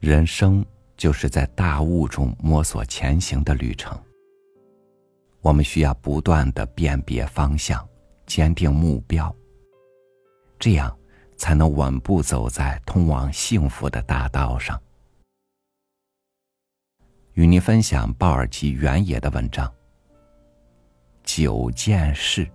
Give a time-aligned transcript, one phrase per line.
[0.00, 0.64] 人生
[0.96, 4.02] 就是在大雾中摸索前行的旅程。
[5.42, 7.86] 我们需要不断的辨别方向，
[8.26, 9.34] 坚定目标，
[10.58, 10.98] 这样
[11.36, 14.80] 才能稳步走在通往幸福的大道上。
[17.34, 19.68] 与您分享鲍尔吉原野的文章
[21.22, 22.46] 《九件事》。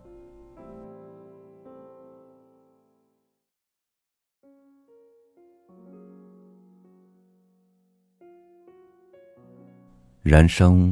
[10.26, 10.92] 人生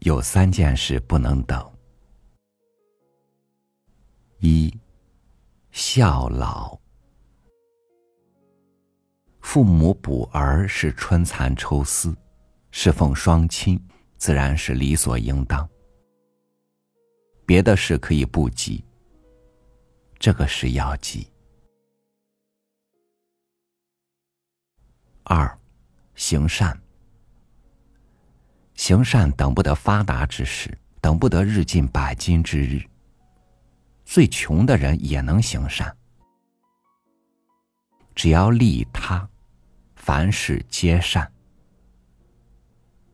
[0.00, 1.72] 有三件事不能等：
[4.40, 4.70] 一、
[5.70, 6.78] 孝老。
[9.40, 12.14] 父母补儿是春蚕抽丝，
[12.70, 13.82] 侍奉双亲
[14.18, 15.66] 自然是理所应当。
[17.46, 18.84] 别的事可以不急，
[20.18, 21.26] 这个事要急。
[25.22, 25.58] 二、
[26.14, 26.78] 行善。
[28.84, 32.82] 行善等不得发达之时，等不得日进百金之日。
[34.04, 35.96] 最穷的人也能行善，
[38.14, 39.26] 只要利他，
[39.96, 41.32] 凡事皆善。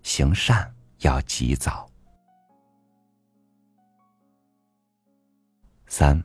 [0.03, 1.89] 行善要及早。
[5.87, 6.21] 三，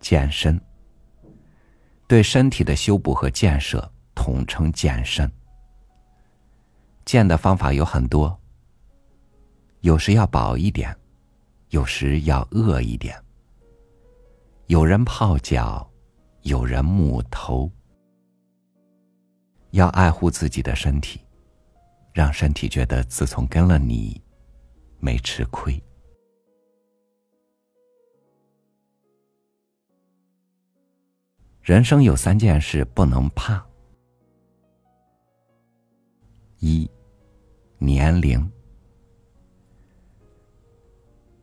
[0.00, 0.60] 健身。
[2.08, 5.30] 对身体的修补和建设，统称健身。
[7.04, 8.36] 健的方法有很多。
[9.82, 10.96] 有时要饱一点，
[11.70, 13.20] 有时要饿一点。
[14.68, 15.90] 有人泡脚，
[16.42, 17.68] 有人木头。
[19.72, 21.20] 要爱护自己的身体，
[22.12, 24.22] 让身体觉得自从跟了你，
[25.00, 25.82] 没吃亏。
[31.60, 33.66] 人生有三件事不能怕：
[36.60, 36.88] 一，
[37.78, 38.48] 年龄。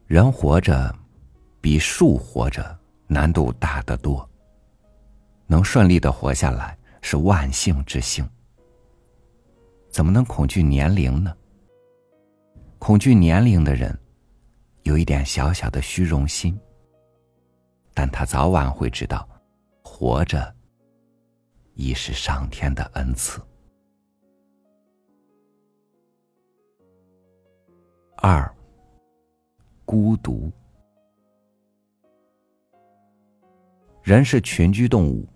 [0.10, 0.92] 人活着，
[1.62, 2.76] 比树活着
[3.06, 4.28] 难度大得多。
[5.46, 8.28] 能顺利的活下来是万幸之幸。
[9.92, 11.32] 怎么能恐惧年龄呢？
[12.80, 13.96] 恐惧年龄的人，
[14.82, 16.60] 有一点小小的虚荣心。
[17.94, 19.30] 但他早晚会知道，
[19.84, 20.52] 活着
[21.76, 23.40] 已是上天的恩赐。
[28.18, 28.52] 二。
[29.90, 30.52] 孤独。
[34.04, 35.28] 人是群居动物，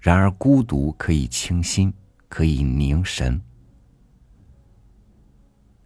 [0.00, 1.92] 然而孤独可以清心，
[2.26, 3.38] 可以凝神。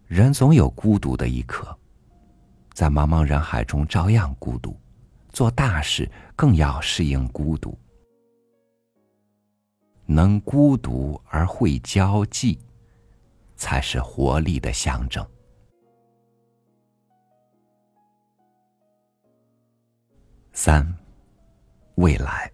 [0.07, 1.77] 人总有孤独的一刻，
[2.75, 4.79] 在茫茫人海中照样孤独，
[5.31, 7.77] 做大事更要适应孤独。
[10.07, 12.61] 能孤独而会交际，
[13.57, 15.29] 才是活力的象征。
[20.61, 20.85] 三，
[21.95, 22.51] 未来。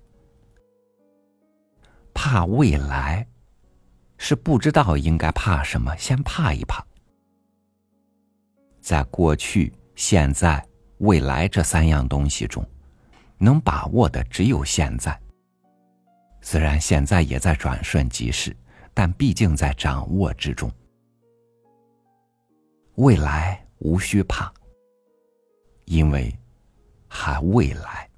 [2.12, 3.26] 怕未来，
[4.18, 6.84] 是不知道应该怕什么，先怕一怕。
[8.78, 10.62] 在过去、现在、
[10.98, 12.62] 未来这三样东西中，
[13.38, 15.18] 能把握的只有现在。
[16.42, 18.54] 虽然现在也在转瞬即逝，
[18.92, 20.70] 但毕竟在掌握之中。
[22.96, 24.52] 未来无需怕，
[25.86, 26.30] 因为。
[27.14, 28.10] 还未来。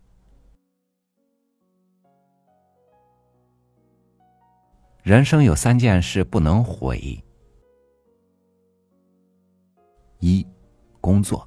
[5.03, 7.23] 人生有三件事不能毁：
[10.19, 10.45] 一、
[10.99, 11.47] 工作。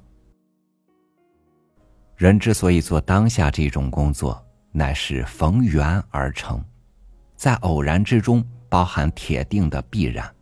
[2.14, 6.64] 人之所以做当下这种工作，乃是逢缘而成，
[7.34, 10.32] 在偶然之中包含铁定的必然。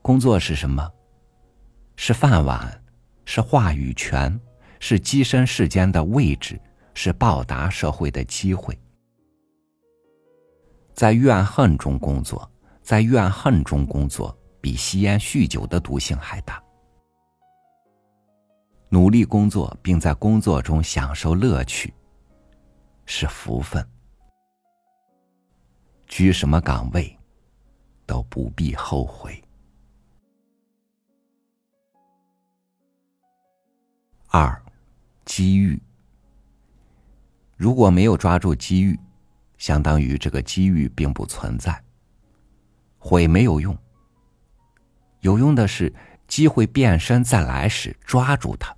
[0.00, 0.88] 工作是什么？
[1.96, 2.82] 是饭碗，
[3.24, 4.40] 是话语权。
[4.80, 6.60] 是跻身世间的位置，
[6.94, 8.76] 是报答社会的机会。
[10.94, 12.50] 在怨恨中工作，
[12.82, 16.60] 在怨恨中工作，比吸烟酗酒的毒性还大。
[18.88, 21.94] 努力工作，并在工作中享受乐趣，
[23.06, 23.86] 是福分。
[26.06, 27.16] 居什么岗位，
[28.04, 29.40] 都不必后悔。
[34.28, 34.60] 二。
[35.24, 35.80] 机遇，
[37.56, 38.98] 如果没有抓住机遇，
[39.58, 41.82] 相当于这个机遇并不存在。
[42.98, 43.76] 悔没有用，
[45.20, 45.92] 有用的是
[46.26, 48.74] 机会变身再来时抓住它。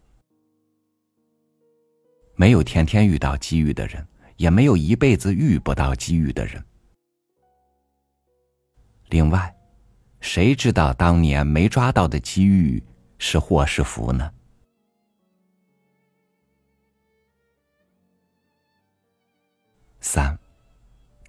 [2.35, 4.07] 没有天天遇到机遇的人，
[4.37, 6.65] 也没有一辈子遇不到机遇的人。
[9.11, 9.55] 另外，
[10.21, 12.83] 谁知道当年没抓到的机遇
[13.19, 14.33] 是祸是福呢？
[20.03, 20.37] 三，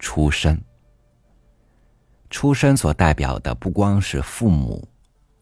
[0.00, 0.60] 出身。
[2.28, 4.86] 出身所代表的不光是父母，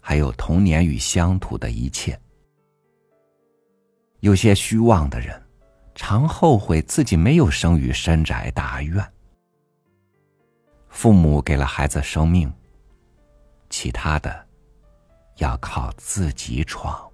[0.02, 2.16] 还有童年与乡土的一切。
[4.20, 5.42] 有些虚妄的人，
[5.94, 9.02] 常后悔自己没有生于深宅大院。
[10.90, 12.52] 父母给了孩子生命，
[13.70, 14.46] 其他的
[15.38, 17.10] 要靠自己闯。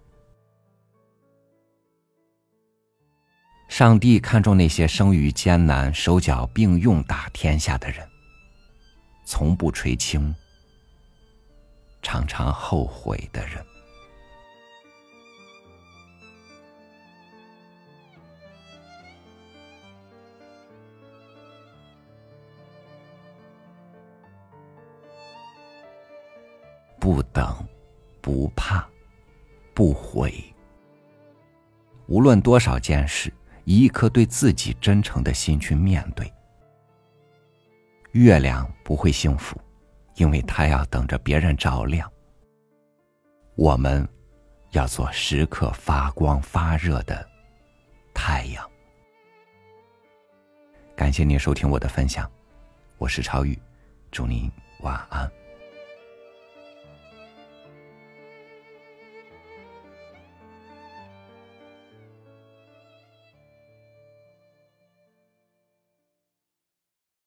[3.78, 8.04] 上帝看重那些生于艰难、手脚并用打天下的人。
[9.25, 10.34] 从不垂青，
[12.02, 13.64] 常常后悔的人，
[26.98, 27.64] 不等，
[28.20, 28.84] 不怕，
[29.72, 30.34] 不悔。
[32.08, 33.32] 无论多少件事，
[33.69, 36.32] 以一颗对自己真诚的心去面对。
[38.12, 39.61] 月亮不会幸福，
[40.15, 42.11] 因为它要等着别人照亮。
[43.56, 44.09] 我们
[44.70, 47.29] 要做时刻发光发热的
[48.15, 48.67] 太阳。
[50.97, 52.26] 感谢您收听我的分享，
[52.97, 53.56] 我是超宇，
[54.11, 54.50] 祝您
[54.81, 55.31] 晚安。